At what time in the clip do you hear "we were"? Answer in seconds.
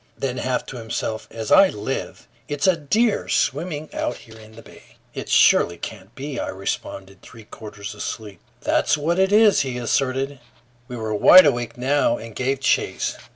10.87-11.13